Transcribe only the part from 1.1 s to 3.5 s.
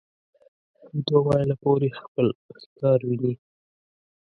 مایله پورې خپل ښکار ویني.